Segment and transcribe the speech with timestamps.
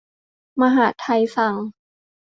[0.61, 1.55] มหาดไทยสั่ง